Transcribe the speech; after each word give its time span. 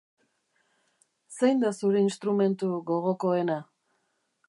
Zein 1.35 1.63
da 1.65 1.71
zure 1.81 2.03
instrumentu 2.07 2.73
gogokoena? 2.91 3.63